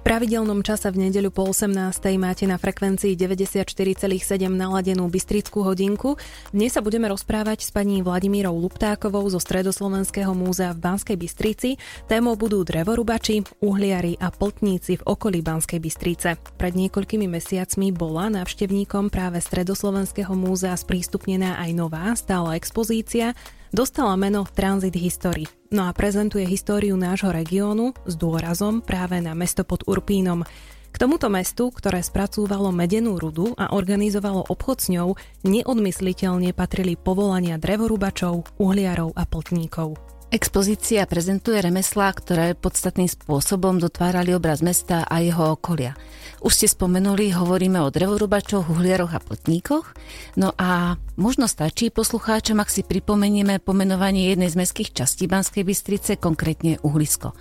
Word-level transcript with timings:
Pravidelnom 0.00 0.64
čase 0.64 0.88
v 0.88 1.06
nedeľu 1.06 1.28
po 1.28 1.44
18. 1.52 1.76
máte 2.16 2.48
na 2.48 2.56
frekvencii 2.56 3.20
94,7 3.20 4.48
naladenú 4.48 5.12
Bystrickú 5.12 5.60
hodinku. 5.60 6.16
Dnes 6.56 6.72
sa 6.72 6.80
budeme 6.80 7.04
rozprávať 7.12 7.68
s 7.68 7.70
pani 7.70 8.00
Vladimírou 8.00 8.56
Luptákovou 8.56 9.28
zo 9.28 9.36
Stredoslovenského 9.36 10.32
múzea 10.32 10.72
v 10.72 10.80
Banskej 10.80 11.20
Bystrici. 11.20 11.76
Témou 12.08 12.32
budú 12.40 12.64
drevorubači, 12.64 13.44
uhliari 13.60 14.16
a 14.16 14.32
pltníci 14.32 15.04
v 15.04 15.06
okolí 15.06 15.44
Banskej 15.44 15.84
Bystrice. 15.84 16.40
Pred 16.56 16.72
niekoľkými 16.80 17.28
mesiacmi 17.28 17.92
bola 17.92 18.32
návštevníkom 18.40 19.12
práve 19.12 19.44
Stredoslovenského 19.44 20.32
múzea 20.32 20.80
sprístupnená 20.80 21.60
aj 21.60 21.70
nová 21.76 22.08
stála 22.16 22.56
expozícia 22.56 23.36
dostala 23.70 24.14
meno 24.18 24.46
Transit 24.46 24.94
History. 24.94 25.46
No 25.70 25.86
a 25.86 25.94
prezentuje 25.94 26.46
históriu 26.46 26.98
nášho 26.98 27.30
regiónu 27.30 27.94
s 28.04 28.18
dôrazom 28.18 28.82
práve 28.82 29.22
na 29.22 29.34
mesto 29.38 29.62
pod 29.62 29.86
Urpínom. 29.86 30.42
K 30.90 30.96
tomuto 30.98 31.30
mestu, 31.30 31.70
ktoré 31.70 32.02
spracúvalo 32.02 32.74
medenú 32.74 33.14
rudu 33.14 33.54
a 33.54 33.70
organizovalo 33.70 34.42
obchod 34.50 34.78
s 34.82 34.86
ňou, 34.90 35.14
neodmysliteľne 35.46 36.50
patrili 36.50 36.98
povolania 36.98 37.62
drevorubačov, 37.62 38.58
uhliarov 38.58 39.14
a 39.14 39.22
pltníkov. 39.22 40.09
Expozícia 40.30 41.02
prezentuje 41.10 41.58
remeslá, 41.58 42.14
ktoré 42.14 42.54
podstatným 42.54 43.10
spôsobom 43.10 43.82
dotvárali 43.82 44.30
obraz 44.30 44.62
mesta 44.62 45.02
a 45.02 45.18
jeho 45.18 45.58
okolia. 45.58 45.98
Už 46.38 46.54
ste 46.54 46.70
spomenuli, 46.70 47.34
hovoríme 47.34 47.82
o 47.82 47.90
drevorubačoch, 47.90 48.70
uhliaroch 48.70 49.10
a 49.10 49.18
plotníkoch. 49.18 49.90
No 50.38 50.54
a 50.54 50.94
možno 51.18 51.50
stačí 51.50 51.90
poslucháčom, 51.90 52.62
ak 52.62 52.70
si 52.70 52.86
pripomenieme 52.86 53.58
pomenovanie 53.58 54.30
jednej 54.30 54.54
z 54.54 54.58
mestských 54.62 54.94
častí 54.94 55.26
Banskej 55.26 55.66
Bystrice, 55.66 56.14
konkrétne 56.14 56.78
Uhlisko. 56.86 57.34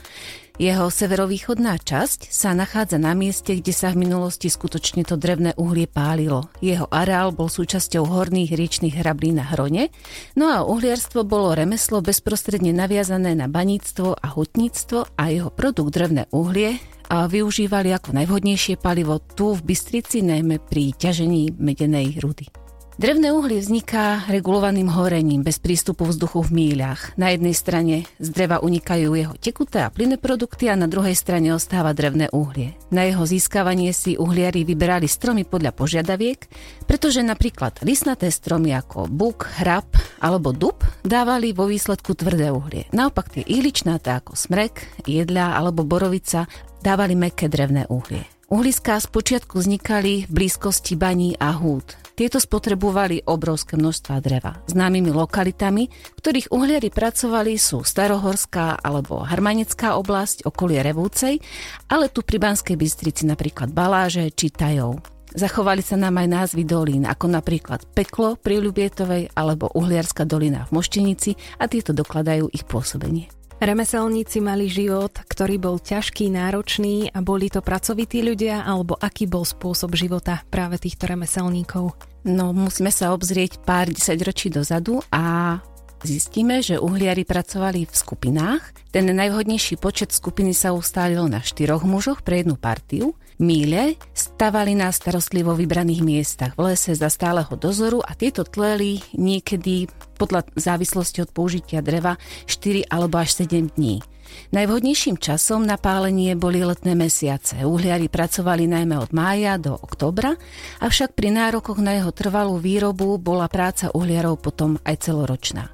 Jeho 0.59 0.91
severovýchodná 0.91 1.80
časť 1.80 2.36
sa 2.36 2.52
nachádza 2.52 3.00
na 3.00 3.16
mieste, 3.16 3.55
kde 3.55 3.72
sa 3.72 3.95
v 3.95 4.04
minulosti 4.04 4.52
skutočne 4.52 5.08
to 5.08 5.16
drevné 5.16 5.55
uhlie 5.55 5.88
pálilo. 5.88 6.52
Jeho 6.59 6.83
areál 6.92 7.31
bol 7.31 7.47
súčasťou 7.47 8.03
horných 8.03 8.59
riečných 8.59 9.00
hrablí 9.00 9.31
na 9.31 9.48
Hrone, 9.48 9.88
no 10.36 10.52
a 10.52 10.67
uhliarstvo 10.67 11.23
bolo 11.23 11.56
remeslo 11.56 12.03
bezprostredne 12.03 12.75
naviazané 12.75 13.39
na 13.39 13.48
baníctvo 13.48 14.20
a 14.20 14.28
hutníctvo 14.36 15.16
a 15.16 15.23
jeho 15.31 15.48
produkt 15.48 15.95
drevné 15.95 16.28
uhlie 16.36 16.76
a 17.08 17.31
využívali 17.31 17.95
ako 17.95 18.20
najvhodnejšie 18.20 18.83
palivo 18.83 19.23
tu 19.23 19.55
v 19.55 19.64
Bystrici, 19.64 20.28
najmä 20.28 20.59
pri 20.59 20.92
ťažení 20.92 21.55
medenej 21.55 22.20
rudy. 22.20 22.69
Drevné 23.00 23.31
uhlie 23.31 23.64
vzniká 23.64 24.28
regulovaným 24.28 24.92
horením 24.92 25.39
bez 25.39 25.55
prístupu 25.55 26.03
vzduchu 26.03 26.44
v 26.44 26.52
míľach. 26.52 27.16
Na 27.16 27.31
jednej 27.31 27.55
strane 27.55 28.03
z 28.19 28.28
dreva 28.28 28.59
unikajú 28.59 29.16
jeho 29.16 29.31
tekuté 29.39 29.80
a 29.80 29.88
plynné 29.88 30.19
produkty 30.19 30.67
a 30.67 30.75
na 30.75 30.83
druhej 30.83 31.16
strane 31.16 31.55
ostáva 31.55 31.95
drevné 31.95 32.27
uhlie. 32.36 32.75
Na 32.92 33.08
jeho 33.08 33.23
získavanie 33.23 33.95
si 33.95 34.20
uhliari 34.20 34.67
vyberali 34.67 35.08
stromy 35.08 35.47
podľa 35.47 35.72
požiadaviek, 35.80 36.52
pretože 36.92 37.23
napríklad 37.23 37.80
lisnaté 37.88 38.27
stromy 38.27 38.75
ako 38.75 39.08
buk, 39.08 39.47
hrab 39.64 39.88
alebo 40.20 40.52
dub 40.52 40.83
dávali 41.00 41.55
vo 41.55 41.72
výsledku 41.72 42.20
tvrdé 42.20 42.52
uhlie. 42.52 42.92
Naopak 42.92 43.31
tie 43.31 43.47
ihličnáte 43.47 44.11
ako 44.11 44.36
smrek, 44.36 45.08
jedľa 45.08 45.55
alebo 45.55 45.88
borovica 45.88 46.52
dávali 46.83 47.16
meké 47.16 47.47
drevné 47.47 47.88
uhlie. 47.88 48.27
Uhliská 48.50 49.00
spočiatku 49.00 49.61
vznikali 49.61 50.25
v 50.25 50.31
blízkosti 50.36 50.97
baní 50.97 51.38
a 51.39 51.53
húd. 51.53 52.08
Tieto 52.20 52.36
spotrebovali 52.36 53.23
obrovské 53.31 53.80
množstva 53.80 54.20
dreva. 54.20 54.59
Známymi 54.67 55.08
lokalitami, 55.08 55.88
ktorých 56.20 56.52
uhliari 56.52 56.92
pracovali 56.92 57.56
sú 57.56 57.88
Starohorská 57.88 58.84
alebo 58.84 59.23
Harmanecká 59.23 59.95
oblasť 59.95 60.44
okolie 60.44 60.84
Revúcej, 60.84 61.39
ale 61.88 62.11
tu 62.11 62.20
pri 62.20 62.44
Banskej 62.44 62.76
Bystrici 62.76 63.23
napríklad 63.23 63.72
Baláže 63.72 64.28
či 64.36 64.52
Tajov. 64.52 65.00
Zachovali 65.31 65.80
sa 65.80 65.95
nám 65.95 66.20
aj 66.20 66.28
názvy 66.28 66.67
dolín, 66.67 67.08
ako 67.08 67.39
napríklad 67.39 67.88
Peklo 67.95 68.36
pri 68.36 68.59
Ľubietovej 68.67 69.31
alebo 69.39 69.72
Uhliarská 69.72 70.28
dolina 70.28 70.67
v 70.67 70.76
Moštenici 70.76 71.39
a 71.55 71.72
tieto 71.72 71.95
dokladajú 71.95 72.52
ich 72.52 72.67
pôsobenie. 72.67 73.32
Remeselníci 73.60 74.39
mali 74.39 74.72
život, 74.72 75.11
ktorý 75.27 75.60
bol 75.60 75.83
ťažký, 75.83 76.32
náročný 76.32 77.11
a 77.11 77.20
boli 77.20 77.52
to 77.52 77.60
pracovití 77.60 78.23
ľudia, 78.23 78.64
alebo 78.64 78.95
aký 78.95 79.27
bol 79.27 79.43
spôsob 79.43 79.99
života 79.99 80.48
práve 80.48 80.80
týchto 80.80 81.11
remeselníkov? 81.11 82.08
No, 82.27 82.52
musíme 82.52 82.91
sa 82.91 83.15
obzrieť 83.15 83.63
pár 83.63 83.87
desaťročí 83.87 84.52
dozadu 84.52 84.99
a 85.07 85.57
zistíme, 86.03 86.59
že 86.59 86.80
uhliari 86.80 87.23
pracovali 87.23 87.87
v 87.87 87.95
skupinách. 87.95 88.91
Ten 88.91 89.07
najvhodnejší 89.07 89.80
počet 89.80 90.11
skupiny 90.11 90.52
sa 90.52 90.75
ustálil 90.75 91.23
na 91.31 91.39
štyroch 91.39 91.83
mužoch 91.87 92.23
pre 92.23 92.43
jednu 92.43 92.59
partiu. 92.59 93.15
Míle 93.39 93.95
stavali 94.11 94.75
na 94.75 94.91
starostlivo 94.91 95.55
vybraných 95.55 96.03
miestach 96.03 96.59
v 96.59 96.75
lese 96.75 96.91
za 96.91 97.07
stáleho 97.07 97.55
dozoru 97.55 98.03
a 98.03 98.11
tieto 98.11 98.43
tleli 98.43 98.99
niekedy 99.15 99.87
podľa 100.19 100.43
závislosti 100.59 101.23
od 101.23 101.31
použitia 101.31 101.80
dreva 101.80 102.19
4 102.51 102.91
alebo 102.91 103.15
až 103.15 103.39
7 103.47 103.80
dní. 103.80 104.03
Najvhodnejším 104.50 105.22
časom 105.22 105.62
na 105.62 105.78
pálenie 105.78 106.34
boli 106.34 106.66
letné 106.66 106.98
mesiace. 106.98 107.62
Uhliari 107.62 108.10
pracovali 108.10 108.66
najmä 108.66 108.98
od 108.98 109.14
mája 109.14 109.62
do 109.62 109.78
oktobra, 109.78 110.34
avšak 110.82 111.14
pri 111.14 111.30
nárokoch 111.30 111.78
na 111.78 112.02
jeho 112.02 112.10
trvalú 112.10 112.58
výrobu 112.58 113.22
bola 113.22 113.45
práca 113.45 113.94
uhliarov 113.94 114.42
potom 114.42 114.82
aj 114.82 115.06
celoročná. 115.06 115.70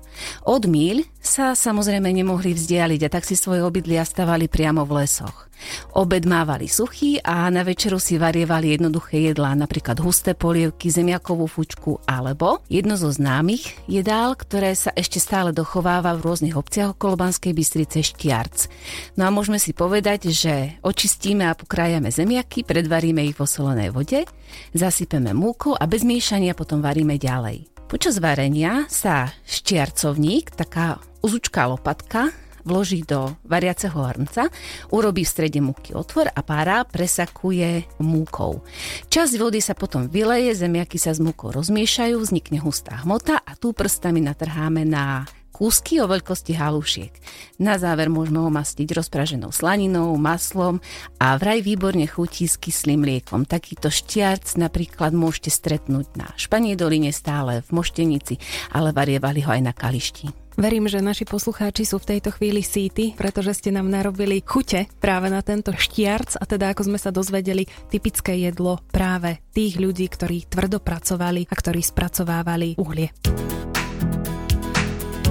Od 0.47 0.63
míľ 0.63 1.03
sa 1.19 1.55
samozrejme 1.55 2.07
nemohli 2.07 2.55
vzdialiť 2.55 3.01
a 3.07 3.09
tak 3.11 3.27
si 3.27 3.35
svoje 3.35 3.63
obydlia 3.63 4.03
stavali 4.07 4.47
priamo 4.47 4.87
v 4.87 5.03
lesoch. 5.03 5.47
Obed 5.95 6.27
mávali 6.27 6.67
suchý 6.67 7.19
a 7.23 7.47
na 7.49 7.63
večeru 7.63 7.97
si 7.97 8.19
varievali 8.19 8.75
jednoduché 8.75 9.31
jedlá, 9.31 9.55
napríklad 9.55 9.99
husté 10.03 10.35
polievky, 10.35 10.91
zemiakovú 10.91 11.47
fučku 11.47 12.03
alebo 12.05 12.61
jedno 12.67 12.99
zo 12.99 13.09
známych 13.09 13.87
jedál, 13.87 14.35
ktoré 14.35 14.75
sa 14.75 14.91
ešte 14.93 15.23
stále 15.23 15.55
dochováva 15.55 16.13
v 16.15 16.23
rôznych 16.27 16.55
obciach 16.55 16.93
okolo 16.99 17.15
Banskej 17.15 17.55
Bystrice 17.55 18.03
štiarc. 18.03 18.67
No 19.15 19.25
a 19.27 19.33
môžeme 19.33 19.57
si 19.57 19.71
povedať, 19.71 20.29
že 20.31 20.77
očistíme 20.83 21.47
a 21.47 21.57
pokrájame 21.57 22.11
zemiaky, 22.11 22.67
predvaríme 22.67 23.23
ich 23.23 23.35
vo 23.39 23.47
solenej 23.47 23.95
vode, 23.95 24.27
zasypeme 24.75 25.31
múkou 25.31 25.73
a 25.73 25.83
bez 25.87 26.03
miešania 26.03 26.53
potom 26.53 26.83
varíme 26.83 27.15
ďalej. 27.15 27.67
Počas 27.85 28.17
varenia 28.17 28.89
sa 28.89 29.29
štiarcovník, 29.45 30.57
taká 30.57 30.97
uzučká 31.21 31.69
lopatka, 31.69 32.33
vloží 32.65 33.05
do 33.05 33.37
variaceho 33.45 33.95
hrnca, 33.95 34.49
urobí 34.91 35.23
v 35.23 35.31
strede 35.31 35.61
múky 35.61 35.93
otvor 35.93 36.27
a 36.33 36.41
pára 36.41 36.83
presakuje 36.83 37.85
múkou. 38.01 38.65
Časť 39.07 39.33
vody 39.37 39.61
sa 39.61 39.77
potom 39.77 40.09
vyleje, 40.09 40.57
zemiaky 40.57 40.97
sa 40.97 41.13
s 41.13 41.21
múkou 41.21 41.53
rozmiešajú, 41.53 42.17
vznikne 42.19 42.59
hustá 42.59 43.05
hmota 43.05 43.39
a 43.39 43.53
tu 43.55 43.71
prstami 43.71 44.19
natrháme 44.19 44.83
na 44.83 45.29
kúsky 45.55 46.03
o 46.03 46.11
veľkosti 46.11 46.51
halušiek. 46.51 47.15
Na 47.63 47.79
záver 47.79 48.11
môžeme 48.11 48.43
omastiť 48.43 48.91
rozpraženou 48.91 49.55
slaninou, 49.55 50.11
maslom 50.19 50.83
a 51.15 51.39
vraj 51.39 51.63
výborne 51.63 52.03
chutí 52.11 52.43
s 52.43 52.59
kyslým 52.59 53.07
mliekom. 53.07 53.47
Takýto 53.47 53.87
štiarc 53.87 54.43
napríklad 54.59 55.15
môžete 55.15 55.55
stretnúť 55.55 56.19
na 56.19 56.27
Španie 56.35 56.75
doline 56.75 57.15
stále 57.15 57.63
v 57.63 57.69
Moštenici, 57.71 58.35
ale 58.75 58.91
varievali 58.91 59.47
ho 59.47 59.55
aj 59.55 59.61
na 59.63 59.71
Kališti. 59.71 60.44
Verím, 60.55 60.87
že 60.87 61.03
naši 61.03 61.27
poslucháči 61.27 61.83
sú 61.83 61.99
v 61.99 62.15
tejto 62.15 62.31
chvíli 62.31 62.63
síty, 62.63 63.11
pretože 63.11 63.59
ste 63.59 63.75
nám 63.75 63.91
narobili 63.91 64.39
chute 64.39 64.87
práve 65.03 65.27
na 65.27 65.43
tento 65.43 65.75
štiarc 65.75 66.39
a 66.39 66.43
teda 66.47 66.71
ako 66.71 66.87
sme 66.87 66.99
sa 66.99 67.11
dozvedeli, 67.11 67.67
typické 67.91 68.39
jedlo 68.39 68.79
práve 68.87 69.43
tých 69.51 69.75
ľudí, 69.75 70.07
ktorí 70.07 70.47
tvrdo 70.47 70.79
pracovali 70.79 71.51
a 71.51 71.53
ktorí 71.53 71.83
spracovávali 71.83 72.79
uhlie. 72.79 73.11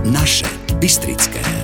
Naše 0.05 0.45
Bystrické. 0.77 1.64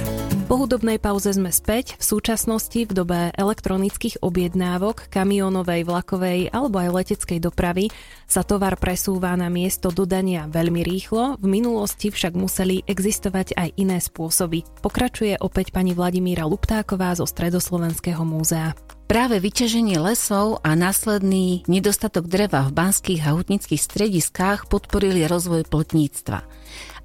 Po 0.50 0.58
hudobnej 0.58 0.98
pauze 0.98 1.30
sme 1.30 1.54
späť. 1.54 1.94
V 2.02 2.18
súčasnosti 2.18 2.74
v 2.74 2.90
dobe 2.90 3.30
elektronických 3.38 4.18
objednávok, 4.18 5.06
kamionovej, 5.06 5.86
vlakovej 5.86 6.50
alebo 6.50 6.82
aj 6.82 6.90
leteckej 6.90 7.38
dopravy 7.38 7.94
sa 8.26 8.42
tovar 8.42 8.74
presúva 8.74 9.30
na 9.38 9.46
miesto 9.46 9.94
dodania 9.94 10.50
veľmi 10.50 10.82
rýchlo, 10.82 11.38
v 11.38 11.46
minulosti 11.46 12.10
však 12.10 12.34
museli 12.34 12.82
existovať 12.82 13.54
aj 13.54 13.78
iné 13.78 14.02
spôsoby. 14.02 14.66
Pokračuje 14.82 15.38
opäť 15.38 15.70
pani 15.70 15.94
Vladimíra 15.94 16.50
Luptáková 16.50 17.14
zo 17.14 17.30
Stredoslovenského 17.30 18.26
múzea. 18.26 18.74
Práve 19.06 19.38
vyťaženie 19.38 20.02
lesov 20.02 20.58
a 20.66 20.74
následný 20.74 21.62
nedostatok 21.70 22.26
dreva 22.26 22.66
v 22.66 22.74
banských 22.74 23.22
a 23.22 23.38
hutnických 23.38 23.86
strediskách 23.86 24.66
podporili 24.66 25.30
rozvoj 25.30 25.62
plotníctva 25.70 26.42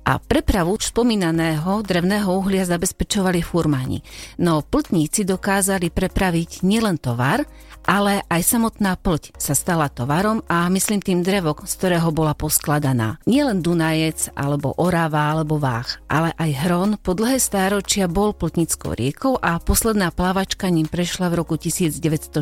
a 0.05 0.21
prepravu 0.21 0.77
spomínaného 0.77 1.81
drevného 1.81 2.29
uhlia 2.29 2.63
zabezpečovali 2.63 3.41
furmáni. 3.41 4.05
No 4.37 4.61
pltníci 4.61 5.25
dokázali 5.25 5.89
prepraviť 5.89 6.61
nielen 6.61 7.01
tovar, 7.01 7.41
ale 7.85 8.25
aj 8.29 8.41
samotná 8.41 8.97
plť 8.97 9.37
sa 9.37 9.53
stala 9.53 9.89
tovarom 9.89 10.41
a 10.49 10.65
myslím 10.73 11.01
tým 11.01 11.21
drevo, 11.21 11.53
z 11.65 11.73
ktorého 11.77 12.09
bola 12.09 12.33
poskladaná. 12.33 13.21
Nielen 13.29 13.61
Dunajec, 13.61 14.33
alebo 14.33 14.73
Orava, 14.77 15.33
alebo 15.33 15.61
Váh, 15.61 16.01
ale 16.09 16.33
aj 16.37 16.51
Hron 16.65 16.91
po 17.01 17.13
dlhé 17.13 17.37
stáročia 17.37 18.09
bol 18.09 18.33
pltnickou 18.33 18.97
riekou 18.97 19.37
a 19.37 19.61
posledná 19.61 20.09
plávačka 20.09 20.69
ním 20.69 20.89
prešla 20.89 21.29
v 21.29 21.45
roku 21.45 21.57
1942. 21.57 22.41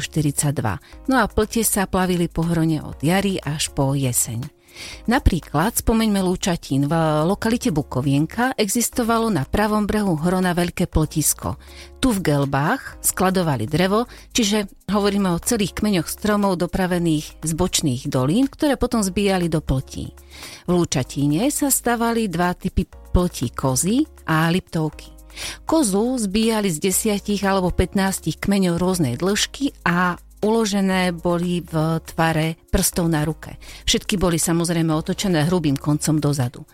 No 1.12 1.16
a 1.20 1.26
pltie 1.28 1.68
sa 1.68 1.88
plavili 1.88 2.32
po 2.32 2.48
Hrone 2.48 2.80
od 2.80 3.00
jary 3.04 3.40
až 3.44 3.72
po 3.76 3.92
jeseň. 3.96 4.63
Napríklad 5.06 5.78
spomeňme 5.78 6.24
Lúčatín. 6.24 6.88
V 6.90 6.94
lokalite 7.28 7.70
Bukovienka 7.70 8.56
existovalo 8.58 9.30
na 9.30 9.46
pravom 9.46 9.86
brehu 9.86 10.16
Hrona 10.18 10.56
veľké 10.56 10.90
plotisko. 10.90 11.60
Tu 12.00 12.12
v 12.12 12.20
Gelbách 12.20 13.00
skladovali 13.00 13.70
drevo, 13.70 14.10
čiže 14.36 14.68
hovoríme 14.92 15.32
o 15.32 15.44
celých 15.44 15.78
kmeňoch 15.80 16.08
stromov 16.10 16.60
dopravených 16.60 17.44
z 17.44 17.52
bočných 17.56 18.12
dolín, 18.12 18.52
ktoré 18.52 18.76
potom 18.76 19.00
zbíjali 19.00 19.48
do 19.48 19.64
plotí. 19.64 20.12
V 20.68 20.72
Lúčatíne 20.72 21.48
sa 21.54 21.72
stavali 21.72 22.28
dva 22.28 22.52
typy 22.58 22.88
plotí 22.88 23.54
kozy 23.54 24.04
a 24.28 24.50
liptovky. 24.50 25.14
Kozu 25.66 26.18
zbíjali 26.18 26.70
z 26.70 26.78
desiatich 26.78 27.42
alebo 27.42 27.74
15 27.74 28.38
kmeňov 28.38 28.78
rôznej 28.78 29.16
dĺžky 29.18 29.74
a 29.82 30.18
uložené 30.44 31.16
boli 31.16 31.64
v 31.64 32.04
tvare 32.04 32.60
prstov 32.68 33.08
na 33.08 33.24
ruke. 33.24 33.56
Všetky 33.88 34.20
boli 34.20 34.36
samozrejme 34.36 34.92
otočené 34.92 35.48
hrubým 35.48 35.80
koncom 35.80 36.20
dozadu. 36.20 36.68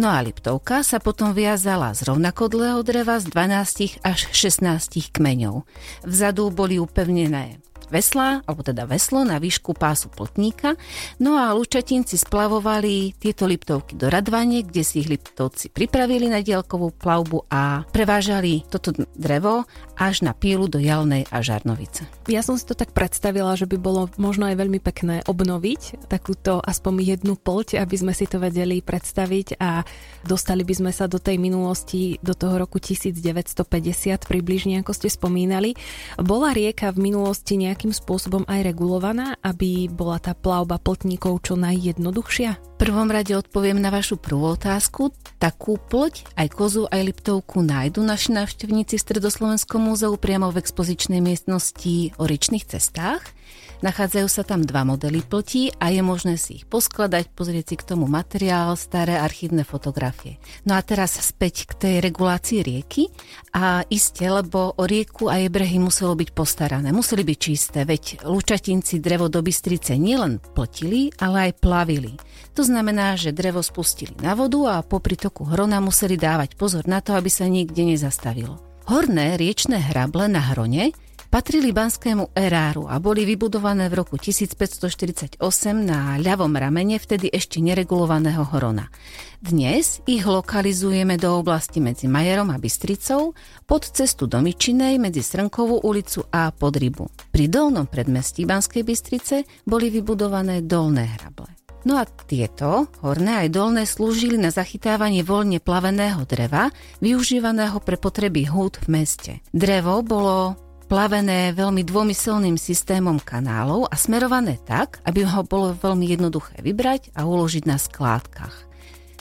No 0.00 0.08
a 0.08 0.22
liptovka 0.24 0.80
sa 0.80 1.02
potom 1.02 1.36
viazala 1.36 1.92
z 1.92 2.08
rovnako 2.08 2.48
dlhého 2.48 2.80
dreva 2.86 3.20
z 3.20 3.28
12 3.28 4.06
až 4.06 4.20
16 4.32 5.12
kmeňov. 5.12 5.66
Vzadu 6.06 6.48
boli 6.54 6.80
upevnené 6.80 7.60
veslá, 7.90 8.42
alebo 8.46 8.62
teda 8.62 8.86
veslo 8.88 9.22
na 9.22 9.36
výšku 9.36 9.76
pásu 9.76 10.08
plotníka. 10.08 10.78
No 11.20 11.36
a 11.36 11.52
lučatinci 11.52 12.16
splavovali 12.16 13.18
tieto 13.18 13.44
liptovky 13.44 13.98
do 13.98 14.08
Radvane, 14.08 14.64
kde 14.64 14.82
si 14.82 15.04
ich 15.04 15.10
liptovci 15.10 15.68
pripravili 15.70 16.30
na 16.30 16.40
dielkovú 16.40 16.94
plavbu 16.94 17.46
a 17.50 17.84
prevážali 17.92 18.64
toto 18.68 18.94
drevo 19.14 19.66
až 19.96 20.22
na 20.22 20.36
pílu 20.36 20.68
do 20.68 20.78
Jalnej 20.78 21.24
a 21.32 21.40
Žarnovice. 21.40 22.04
Ja 22.28 22.44
som 22.44 22.60
si 22.60 22.68
to 22.68 22.76
tak 22.76 22.92
predstavila, 22.92 23.56
že 23.56 23.64
by 23.64 23.76
bolo 23.80 24.08
možno 24.20 24.46
aj 24.46 24.56
veľmi 24.60 24.80
pekné 24.80 25.24
obnoviť 25.24 26.06
takúto 26.06 26.60
aspoň 26.60 27.16
jednu 27.16 27.34
poľť, 27.36 27.80
aby 27.80 27.96
sme 27.96 28.12
si 28.12 28.28
to 28.28 28.38
vedeli 28.40 28.80
predstaviť 28.80 29.58
a 29.60 29.82
dostali 30.22 30.62
by 30.62 30.74
sme 30.76 30.92
sa 30.92 31.08
do 31.08 31.18
tej 31.20 31.36
minulosti, 31.40 32.20
do 32.20 32.36
toho 32.36 32.60
roku 32.60 32.78
1950 32.78 34.28
približne, 34.28 34.80
ako 34.84 34.92
ste 34.92 35.08
spomínali. 35.08 35.74
Bola 36.20 36.52
rieka 36.52 36.92
v 36.92 37.10
minulosti 37.10 37.56
nejak 37.56 37.75
nejakým 37.76 37.92
spôsobom 37.92 38.48
aj 38.48 38.72
regulovaná, 38.72 39.36
aby 39.44 39.92
bola 39.92 40.16
tá 40.16 40.32
plavba 40.32 40.80
plotníkov 40.80 41.44
čo 41.44 41.60
najjednoduchšia? 41.60 42.56
V 42.56 42.80
prvom 42.80 43.12
rade 43.12 43.36
odpoviem 43.36 43.76
na 43.76 43.92
vašu 43.92 44.16
prvú 44.16 44.56
otázku. 44.56 45.12
Takú 45.36 45.76
ploť, 45.76 46.24
aj 46.40 46.56
kozu, 46.56 46.88
aj 46.88 47.04
liptovku 47.04 47.60
nájdu 47.60 48.00
naši 48.00 48.32
návštevníci 48.32 48.96
v 48.96 49.04
Stredoslovenskom 49.04 49.92
múzeu 49.92 50.16
priamo 50.16 50.48
v 50.48 50.64
expozičnej 50.64 51.20
miestnosti 51.20 52.16
o 52.16 52.24
ričných 52.24 52.64
cestách. 52.64 53.35
Nachádzajú 53.84 54.28
sa 54.32 54.40
tam 54.40 54.64
dva 54.64 54.88
modely 54.88 55.20
pltí 55.20 55.68
a 55.76 55.92
je 55.92 56.00
možné 56.00 56.40
si 56.40 56.62
ich 56.62 56.64
poskladať, 56.64 57.28
pozrieť 57.36 57.64
si 57.68 57.76
k 57.76 57.84
tomu 57.84 58.08
materiál, 58.08 58.72
staré 58.72 59.20
archívne 59.20 59.68
fotografie. 59.68 60.40
No 60.64 60.78
a 60.78 60.80
teraz 60.80 61.20
späť 61.20 61.68
k 61.68 61.72
tej 61.76 61.94
regulácii 62.00 62.64
rieky 62.64 63.12
a 63.52 63.84
iste, 63.92 64.24
lebo 64.24 64.72
o 64.80 64.84
rieku 64.88 65.28
a 65.28 65.36
jej 65.36 65.52
brehy 65.52 65.76
muselo 65.76 66.16
byť 66.16 66.32
postarané, 66.32 66.88
museli 66.88 67.20
byť 67.20 67.38
čisté, 67.38 67.84
veď 67.84 68.24
lučatinci 68.24 68.96
drevo 68.96 69.28
do 69.28 69.44
Bystrice 69.44 70.00
nielen 70.00 70.40
plotili, 70.40 71.12
ale 71.20 71.52
aj 71.52 71.60
plavili. 71.60 72.16
To 72.56 72.64
znamená, 72.64 73.20
že 73.20 73.36
drevo 73.36 73.60
spustili 73.60 74.16
na 74.24 74.32
vodu 74.32 74.80
a 74.80 74.86
po 74.86 75.04
pritoku 75.04 75.44
hrona 75.44 75.84
museli 75.84 76.16
dávať 76.16 76.56
pozor 76.56 76.88
na 76.88 77.04
to, 77.04 77.12
aby 77.12 77.28
sa 77.28 77.44
nikde 77.44 77.84
nezastavilo. 77.84 78.56
Horné 78.88 79.36
riečné 79.36 79.82
hrable 79.92 80.30
na 80.30 80.40
hrone 80.54 80.96
patrili 81.30 81.74
banskému 81.74 82.32
eráru 82.34 82.86
a 82.90 82.98
boli 82.98 83.26
vybudované 83.26 83.86
v 83.90 84.02
roku 84.02 84.16
1548 84.16 85.38
na 85.80 86.18
ľavom 86.18 86.52
ramene 86.52 86.96
vtedy 86.96 87.30
ešte 87.30 87.62
neregulovaného 87.62 88.42
horona. 88.52 88.88
Dnes 89.36 90.00
ich 90.08 90.24
lokalizujeme 90.24 91.20
do 91.20 91.38
oblasti 91.38 91.78
medzi 91.78 92.08
Majerom 92.08 92.50
a 92.50 92.58
Bystricou, 92.58 93.36
pod 93.68 93.82
cestu 93.86 94.26
do 94.26 94.42
Mičinej, 94.42 94.96
medzi 94.96 95.20
Srnkovú 95.20 95.84
ulicu 95.84 96.24
a 96.32 96.50
Podrybu. 96.50 97.30
Pri 97.30 97.46
dolnom 97.46 97.86
predmestí 97.86 98.48
Banskej 98.48 98.82
Bystrice 98.82 99.44
boli 99.68 99.92
vybudované 99.92 100.64
dolné 100.64 101.14
hrable. 101.14 101.56
No 101.86 102.02
a 102.02 102.04
tieto, 102.08 102.90
horné 102.98 103.46
aj 103.46 103.48
dolné, 103.54 103.86
slúžili 103.86 104.34
na 104.34 104.50
zachytávanie 104.50 105.22
voľne 105.22 105.62
plaveného 105.62 106.26
dreva, 106.26 106.74
využívaného 106.98 107.78
pre 107.78 107.94
potreby 107.94 108.50
húd 108.50 108.74
v 108.82 108.86
meste. 108.90 109.32
Drevo 109.54 110.02
bolo 110.02 110.65
plavené 110.86 111.50
veľmi 111.50 111.82
dômyselným 111.82 112.54
systémom 112.54 113.18
kanálov 113.18 113.90
a 113.90 113.94
smerované 113.98 114.62
tak, 114.62 115.02
aby 115.02 115.26
ho 115.26 115.42
bolo 115.42 115.74
veľmi 115.74 116.06
jednoduché 116.06 116.62
vybrať 116.62 117.10
a 117.18 117.26
uložiť 117.26 117.66
na 117.66 117.76
skládkach. 117.76 118.54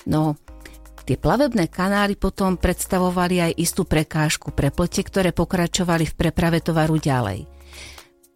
No, 0.05 0.37
tie 1.09 1.17
plavebné 1.17 1.69
kanály 1.69 2.13
potom 2.13 2.57
predstavovali 2.57 3.51
aj 3.51 3.51
istú 3.57 3.83
prekážku 3.85 4.53
pre 4.53 4.69
plete, 4.69 5.01
ktoré 5.01 5.33
pokračovali 5.33 6.05
v 6.05 6.13
preprave 6.13 6.61
tovaru 6.61 7.01
ďalej. 7.01 7.49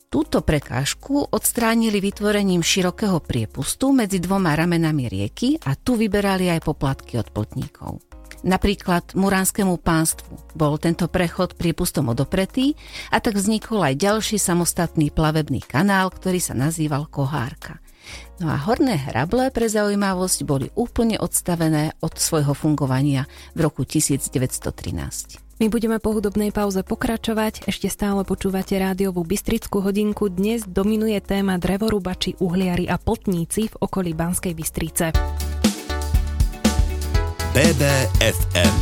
Túto 0.10 0.42
prekážku 0.42 1.22
odstránili 1.30 2.02
vytvorením 2.02 2.66
širokého 2.66 3.22
priepustu 3.22 3.94
medzi 3.94 4.18
dvoma 4.18 4.58
ramenami 4.58 5.06
rieky 5.06 5.62
a 5.62 5.78
tu 5.78 5.94
vyberali 5.94 6.50
aj 6.50 6.66
poplatky 6.66 7.22
od 7.22 7.30
plotníkov. 7.30 8.09
Napríklad 8.40 9.20
Muránskému 9.20 9.76
pánstvu 9.84 10.56
bol 10.56 10.80
tento 10.80 11.12
prechod 11.12 11.60
priepustom 11.60 12.16
odopretý 12.16 12.80
a 13.12 13.20
tak 13.20 13.36
vznikol 13.36 13.84
aj 13.84 14.00
ďalší 14.00 14.38
samostatný 14.40 15.12
plavebný 15.12 15.60
kanál, 15.60 16.08
ktorý 16.08 16.40
sa 16.40 16.56
nazýval 16.56 17.12
Kohárka. 17.12 17.84
No 18.40 18.48
a 18.48 18.56
horné 18.56 18.96
hrable 18.96 19.52
pre 19.52 19.68
zaujímavosť 19.68 20.40
boli 20.48 20.72
úplne 20.80 21.20
odstavené 21.20 21.92
od 22.00 22.16
svojho 22.16 22.56
fungovania 22.56 23.28
v 23.52 23.68
roku 23.68 23.84
1913. 23.84 25.50
My 25.60 25.68
budeme 25.68 26.00
po 26.00 26.16
hudobnej 26.16 26.56
pauze 26.56 26.80
pokračovať, 26.88 27.68
ešte 27.68 27.92
stále 27.92 28.24
počúvate 28.24 28.80
rádiovú 28.80 29.28
Bystrickú 29.28 29.84
hodinku. 29.84 30.32
Dnes 30.32 30.64
dominuje 30.64 31.20
téma 31.20 31.60
drevorubači, 31.60 32.40
uhliari 32.40 32.88
a 32.88 32.96
potníci 32.96 33.68
v 33.68 33.76
okolí 33.84 34.16
Banskej 34.16 34.56
Bystrice. 34.56 35.12
BBFM. 37.60 38.76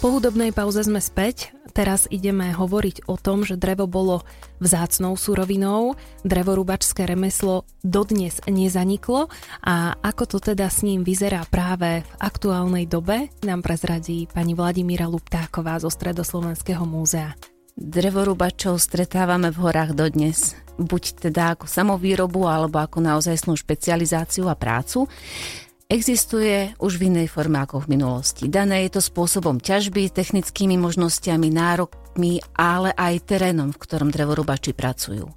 Po 0.00 0.08
hudobnej 0.16 0.48
pauze 0.48 0.80
sme 0.80 0.96
späť. 0.96 1.52
Teraz 1.76 2.08
ideme 2.08 2.56
hovoriť 2.56 3.04
o 3.04 3.20
tom, 3.20 3.44
že 3.44 3.60
drevo 3.60 3.84
bolo 3.84 4.24
vzácnou 4.64 5.12
surovinou, 5.12 5.92
drevorúbačské 6.24 7.04
remeslo 7.04 7.68
dodnes 7.84 8.40
nezaniklo 8.48 9.28
a 9.60 10.00
ako 10.00 10.24
to 10.24 10.38
teda 10.40 10.72
s 10.72 10.80
ním 10.80 11.04
vyzerá 11.04 11.44
práve 11.44 12.00
v 12.00 12.10
aktuálnej 12.16 12.88
dobe, 12.88 13.28
nám 13.44 13.60
prezradí 13.60 14.24
pani 14.24 14.56
Vladimíra 14.56 15.04
Luptáková 15.04 15.76
zo 15.84 15.92
Stredoslovenského 15.92 16.88
múzea. 16.88 17.36
Drevorúbačov 17.76 18.80
stretávame 18.80 19.52
v 19.52 19.68
horách 19.68 19.92
dodnes, 19.92 20.56
buď 20.80 21.28
teda 21.28 21.60
ako 21.60 21.68
samovýrobu 21.68 22.48
alebo 22.48 22.80
ako 22.80 23.04
naozajstnú 23.04 23.52
špecializáciu 23.52 24.48
a 24.48 24.56
prácu 24.56 25.12
existuje 25.88 26.72
už 26.80 26.96
v 26.96 27.12
inej 27.12 27.28
forme 27.32 27.60
ako 27.60 27.84
v 27.84 27.96
minulosti. 27.98 28.48
Dané 28.48 28.88
je 28.88 28.98
to 28.98 29.02
spôsobom 29.04 29.60
ťažby, 29.60 30.10
technickými 30.10 30.80
možnosťami, 30.80 31.48
nárokmi, 31.52 32.40
ale 32.56 32.92
aj 32.96 33.28
terénom, 33.28 33.70
v 33.70 33.80
ktorom 33.80 34.10
drevorubači 34.12 34.72
pracujú. 34.72 35.30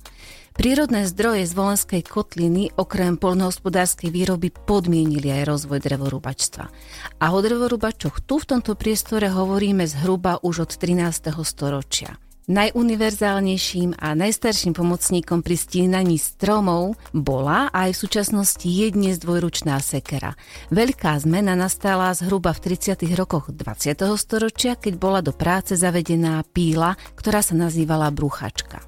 Prírodné 0.58 1.06
zdroje 1.06 1.46
z 1.46 1.54
Volenskej 1.54 2.02
kotliny 2.02 2.74
okrem 2.82 3.14
polnohospodárskej 3.22 4.10
výroby 4.10 4.50
podmienili 4.50 5.30
aj 5.30 5.54
rozvoj 5.54 5.86
drevorubačstva. 5.86 6.66
A 7.22 7.26
o 7.30 7.40
drevorubačoch 7.46 8.26
tu 8.26 8.42
v 8.42 8.58
tomto 8.58 8.74
priestore 8.74 9.30
hovoríme 9.30 9.86
zhruba 9.86 10.42
už 10.42 10.66
od 10.66 10.72
13. 10.74 11.30
storočia. 11.46 12.18
Najuniverzálnejším 12.48 14.00
a 14.00 14.16
najstarším 14.16 14.72
pomocníkom 14.72 15.44
pri 15.44 15.60
stínaní 15.60 16.16
stromov 16.16 16.96
bola 17.12 17.68
aj 17.76 17.92
v 17.92 18.02
súčasnosti 18.08 18.64
jedne 18.64 19.12
dvojručná 19.20 19.76
sekera. 19.84 20.32
Veľká 20.72 21.20
zmena 21.20 21.60
nastala 21.60 22.08
zhruba 22.16 22.56
v 22.56 22.72
30. 22.72 23.04
rokoch 23.20 23.52
20. 23.52 24.00
storočia, 24.16 24.80
keď 24.80 24.94
bola 24.96 25.20
do 25.20 25.36
práce 25.36 25.76
zavedená 25.76 26.40
píla, 26.56 26.96
ktorá 27.20 27.44
sa 27.44 27.52
nazývala 27.52 28.16
bruchačka. 28.16 28.80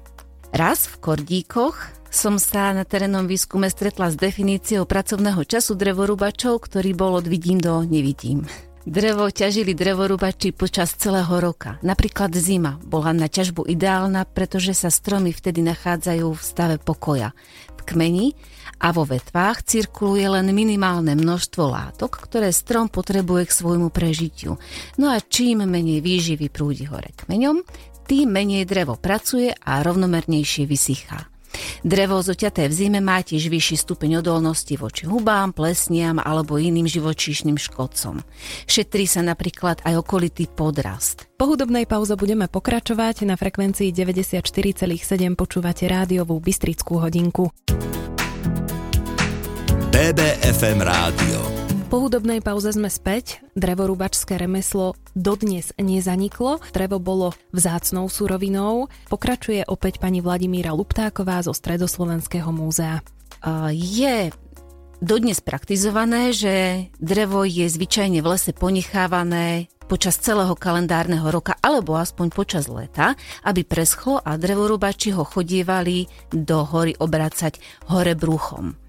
Raz 0.56 0.88
v 0.88 0.96
Kordíkoch 1.04 1.76
som 2.08 2.40
sa 2.40 2.72
na 2.72 2.88
terénnom 2.88 3.28
výskume 3.28 3.68
stretla 3.68 4.08
s 4.08 4.16
definíciou 4.16 4.88
pracovného 4.88 5.44
času 5.44 5.76
drevorubačov, 5.76 6.64
ktorý 6.64 6.96
bol 6.96 7.20
od 7.20 7.28
vidím 7.28 7.60
do 7.60 7.84
nevidím. 7.84 8.48
Drevo 8.80 9.28
ťažili 9.28 9.76
drevorúbači 9.76 10.56
počas 10.56 10.96
celého 10.96 11.28
roka. 11.36 11.76
Napríklad 11.84 12.32
zima 12.32 12.80
bola 12.80 13.12
na 13.12 13.28
ťažbu 13.28 13.68
ideálna, 13.68 14.24
pretože 14.24 14.72
sa 14.72 14.88
stromy 14.88 15.36
vtedy 15.36 15.60
nachádzajú 15.60 16.32
v 16.32 16.40
stave 16.40 16.76
pokoja. 16.80 17.36
V 17.76 17.80
kmeni 17.84 18.32
a 18.80 18.88
vo 18.96 19.04
vetvách 19.04 19.68
cirkuluje 19.68 20.24
len 20.24 20.48
minimálne 20.56 21.12
množstvo 21.12 21.62
látok, 21.68 22.24
ktoré 22.24 22.48
strom 22.56 22.88
potrebuje 22.88 23.52
k 23.52 23.56
svojmu 23.60 23.92
prežitiu. 23.92 24.56
No 24.96 25.12
a 25.12 25.20
čím 25.20 25.60
menej 25.68 26.00
výživy 26.00 26.48
prúdi 26.48 26.88
hore 26.88 27.12
kmeňom, 27.20 27.60
tým 28.08 28.32
menej 28.32 28.64
drevo 28.64 28.96
pracuje 28.96 29.52
a 29.52 29.84
rovnomernejšie 29.84 30.64
vysychá. 30.64 31.28
Drevo 31.84 32.20
zoťaté 32.20 32.68
v 32.68 32.74
zime 32.74 33.00
má 33.00 33.20
tiež 33.24 33.50
vyšší 33.50 33.76
stupeň 33.80 34.20
odolnosti 34.20 34.74
voči 34.76 35.04
hubám, 35.08 35.52
plesniam 35.52 36.20
alebo 36.20 36.56
iným 36.56 36.86
živočíšnym 36.86 37.56
škodcom. 37.58 38.22
Šetrí 38.68 39.04
sa 39.04 39.20
napríklad 39.24 39.82
aj 39.84 39.94
okolitý 40.00 40.48
podrast. 40.48 41.30
Po 41.40 41.48
hudobnej 41.48 41.88
pauze 41.88 42.16
budeme 42.20 42.46
pokračovať. 42.46 43.24
Na 43.24 43.36
frekvencii 43.40 43.92
94,7 43.92 45.00
počúvate 45.36 45.88
rádiovú 45.88 46.36
Bystrickú 46.40 47.00
hodinku. 47.00 47.48
BBFM 49.90 50.80
rádio. 50.80 51.59
Po 51.90 51.98
hudobnej 52.06 52.38
pauze 52.38 52.70
sme 52.70 52.86
späť. 52.86 53.42
Drevorúbačské 53.58 54.38
remeslo 54.38 54.94
dodnes 55.18 55.74
nezaniklo. 55.74 56.62
Drevo 56.70 57.02
bolo 57.02 57.34
vzácnou 57.50 58.06
surovinou. 58.06 58.86
Pokračuje 59.10 59.66
opäť 59.66 59.98
pani 59.98 60.22
Vladimíra 60.22 60.70
Luptáková 60.70 61.42
zo 61.42 61.50
Stredoslovenského 61.50 62.46
múzea. 62.54 63.02
Je 63.74 64.30
dodnes 65.02 65.42
praktizované, 65.42 66.30
že 66.30 66.86
drevo 67.02 67.42
je 67.42 67.66
zvyčajne 67.66 68.22
v 68.22 68.38
lese 68.38 68.54
ponechávané 68.54 69.66
počas 69.90 70.14
celého 70.22 70.54
kalendárneho 70.54 71.26
roka 71.26 71.58
alebo 71.58 71.98
aspoň 71.98 72.30
počas 72.30 72.70
leta, 72.70 73.18
aby 73.42 73.66
preschlo 73.66 74.22
a 74.22 74.38
drevorúbači 74.38 75.10
ho 75.10 75.26
chodievali 75.26 76.06
do 76.30 76.62
hory 76.62 76.94
obracať 76.94 77.58
hore 77.90 78.14
bruchom 78.14 78.79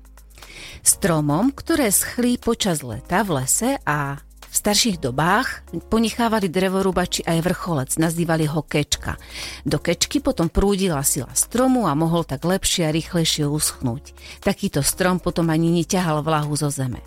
stromom, 0.82 1.54
ktoré 1.54 1.90
schlí 1.90 2.38
počas 2.42 2.82
leta 2.82 3.22
v 3.22 3.42
lese 3.42 3.78
a 3.86 4.22
v 4.52 4.56
starších 4.60 5.00
dobách 5.00 5.64
ponechávali 5.88 6.52
drevorúbači 6.52 7.24
aj 7.24 7.40
vrcholec, 7.40 7.96
nazývali 7.96 8.52
ho 8.52 8.60
kečka. 8.60 9.16
Do 9.64 9.80
kečky 9.80 10.20
potom 10.20 10.52
prúdila 10.52 11.00
sila 11.08 11.32
stromu 11.40 11.88
a 11.88 11.96
mohol 11.96 12.28
tak 12.28 12.44
lepšie 12.44 12.84
a 12.84 12.92
rýchlejšie 12.92 13.48
uschnúť. 13.48 14.12
Takýto 14.44 14.84
strom 14.84 15.24
potom 15.24 15.48
ani 15.48 15.72
neťahal 15.72 16.20
vlahu 16.20 16.52
zo 16.60 16.68
zeme. 16.68 17.00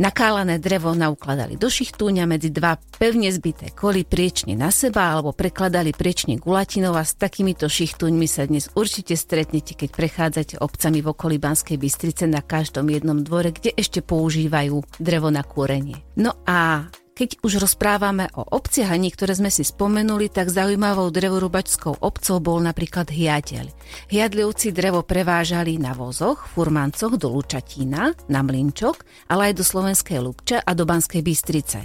Nakálané 0.00 0.56
drevo 0.56 0.96
naukladali 0.96 1.60
do 1.60 1.68
šichtúňa 1.68 2.24
medzi 2.24 2.48
dva 2.48 2.80
pevne 2.80 3.28
zbité 3.28 3.68
koly 3.76 4.08
priečne 4.08 4.56
na 4.56 4.72
seba 4.72 5.12
alebo 5.12 5.36
prekladali 5.36 5.92
priečne 5.92 6.40
gulatinov 6.40 6.96
a 6.96 7.04
s 7.04 7.12
takýmito 7.12 7.68
šichtúňmi 7.68 8.24
sa 8.24 8.48
dnes 8.48 8.72
určite 8.72 9.12
stretnete, 9.20 9.76
keď 9.76 9.90
prechádzate 9.92 10.54
obcami 10.64 11.04
v 11.04 11.10
okolí 11.12 11.36
Banskej 11.36 11.76
Bystrice 11.76 12.24
na 12.24 12.40
každom 12.40 12.88
jednom 12.88 13.20
dvore, 13.20 13.52
kde 13.52 13.76
ešte 13.76 14.00
používajú 14.00 14.80
drevo 14.96 15.28
na 15.28 15.44
kúrenie. 15.44 16.00
No 16.16 16.40
a 16.48 16.88
keď 17.12 17.44
už 17.44 17.60
rozprávame 17.60 18.32
o 18.32 18.42
obciach 18.42 18.88
a 18.88 18.96
niektoré 18.96 19.36
sme 19.36 19.52
si 19.52 19.68
spomenuli, 19.68 20.32
tak 20.32 20.48
zaujímavou 20.48 21.12
drevorúbačskou 21.12 22.00
obcov 22.00 22.36
bol 22.40 22.58
napríklad 22.64 23.12
Hiadeľ. 23.12 23.68
Hiadľovci 24.08 24.72
drevo 24.72 25.04
prevážali 25.04 25.76
na 25.76 25.92
vozoch, 25.92 26.48
furmancoch 26.56 27.20
do 27.20 27.28
Lučatína, 27.28 28.16
na 28.32 28.40
Mlinčok, 28.40 29.04
ale 29.28 29.52
aj 29.52 29.60
do 29.60 29.64
Slovenskej 29.64 30.18
Lubče 30.24 30.56
a 30.64 30.70
do 30.72 30.88
Banskej 30.88 31.20
Bystrice. 31.20 31.84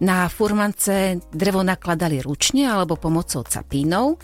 Na 0.00 0.32
furmance 0.32 1.20
drevo 1.28 1.60
nakladali 1.60 2.24
ručne 2.24 2.64
alebo 2.64 2.96
pomocou 2.96 3.44
capínov. 3.44 4.16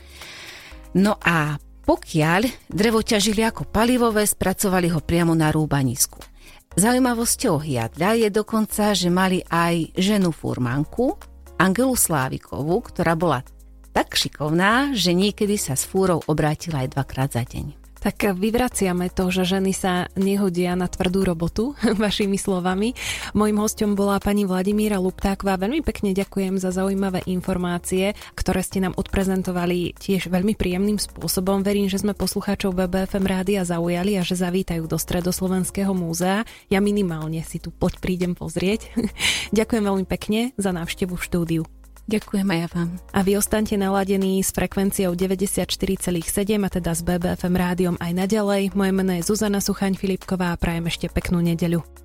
No 0.96 1.20
a 1.20 1.60
pokiaľ 1.84 2.70
drevo 2.72 3.04
ťažili 3.04 3.44
ako 3.44 3.68
palivové, 3.68 4.24
spracovali 4.24 4.88
ho 4.88 5.04
priamo 5.04 5.36
na 5.36 5.52
rúbanisku. 5.52 6.30
Zaujímavosťou 6.78 7.58
Hiadľa 7.66 8.10
je 8.22 8.28
dokonca, 8.30 8.94
že 8.94 9.10
mali 9.10 9.42
aj 9.50 9.90
ženu 9.98 10.30
furmanku, 10.30 11.18
Angelu 11.58 11.98
Slávikovú, 11.98 12.78
ktorá 12.86 13.18
bola 13.18 13.42
tak 13.90 14.14
šikovná, 14.14 14.94
že 14.94 15.10
niekedy 15.10 15.58
sa 15.58 15.74
s 15.74 15.82
fúrou 15.82 16.22
obrátila 16.30 16.86
aj 16.86 16.94
dvakrát 16.94 17.30
za 17.34 17.42
deň. 17.42 17.79
Tak 18.00 18.32
vyvraciame 18.32 19.12
to, 19.12 19.28
že 19.28 19.44
ženy 19.44 19.76
sa 19.76 20.08
nehodia 20.16 20.72
na 20.72 20.88
tvrdú 20.88 21.20
robotu, 21.20 21.76
vašimi 22.04 22.40
slovami. 22.40 22.96
Mojím 23.36 23.60
hostom 23.60 23.92
bola 23.92 24.16
pani 24.16 24.48
Vladimíra 24.48 24.96
Luptáková. 24.96 25.60
Veľmi 25.60 25.84
pekne 25.84 26.16
ďakujem 26.16 26.56
za 26.56 26.72
zaujímavé 26.72 27.20
informácie, 27.28 28.16
ktoré 28.32 28.64
ste 28.64 28.80
nám 28.80 28.96
odprezentovali 28.96 29.92
tiež 30.00 30.32
veľmi 30.32 30.56
príjemným 30.56 30.96
spôsobom. 30.96 31.60
Verím, 31.60 31.92
že 31.92 32.00
sme 32.00 32.16
poslucháčov 32.16 32.72
BBFM 32.72 33.24
rádia 33.28 33.68
zaujali 33.68 34.16
a 34.16 34.24
že 34.24 34.40
zavítajú 34.40 34.88
do 34.88 34.96
Stredoslovenského 34.96 35.92
múzea. 35.92 36.48
Ja 36.72 36.80
minimálne 36.80 37.44
si 37.44 37.60
tu 37.60 37.68
poď 37.68 38.00
prídem 38.00 38.32
pozrieť. 38.32 38.88
ďakujem 39.52 39.84
veľmi 39.84 40.06
pekne 40.08 40.56
za 40.56 40.72
návštevu 40.72 41.20
v 41.20 41.26
štúdiu. 41.28 41.79
Ďakujem 42.10 42.48
aj 42.50 42.58
ja 42.58 42.68
vám. 42.74 42.88
A 43.14 43.22
vy 43.22 43.38
ostaňte 43.38 43.78
naladení 43.78 44.42
s 44.42 44.50
frekvenciou 44.50 45.14
94,7 45.14 46.18
a 46.58 46.68
teda 46.68 46.90
s 46.90 47.06
BBFM 47.06 47.54
rádiom 47.54 47.96
aj 48.02 48.12
naďalej. 48.26 48.74
Moje 48.74 48.90
meno 48.90 49.14
je 49.14 49.22
Zuzana 49.22 49.62
Suchaň 49.62 49.94
Filipková 49.94 50.50
a 50.50 50.58
prajem 50.58 50.90
ešte 50.90 51.06
peknú 51.06 51.38
nedeľu. 51.38 51.99